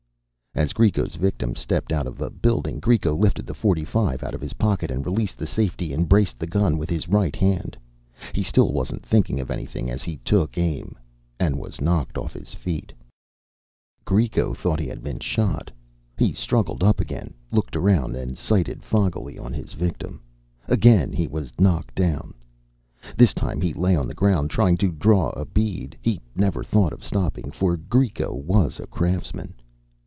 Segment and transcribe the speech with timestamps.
[0.53, 4.51] As Greco's victim stepped out of a building, Greco lifted the .45 out of his
[4.55, 4.89] pocket.
[4.89, 7.77] He released the safety and braced the gun with his right hand.
[8.33, 10.99] He still wasn't thinking of anything as he took aim...
[11.39, 12.91] And was knocked off his feet.
[14.03, 15.71] Greco thought he had been shot.
[16.17, 20.21] He struggled up again, looked around, and sighted foggily on his victim.
[20.67, 22.33] Again he was knocked down.
[23.15, 25.97] This time he lay on the ground, trying to draw a bead.
[26.01, 29.53] He never thought of stopping, for Greco was a craftsman.